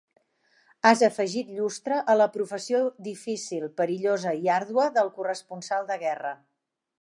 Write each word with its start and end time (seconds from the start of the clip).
Has 0.91 1.01
afegit 1.07 1.51
llustre 1.57 1.99
a 2.13 2.15
la 2.21 2.27
professió 2.37 2.79
difícil, 3.09 3.67
perillosa 3.83 4.35
i 4.47 4.51
àrdua 4.55 4.89
del 4.97 5.13
corresponsal 5.21 5.87
de 5.93 6.01
guerra. 6.07 6.35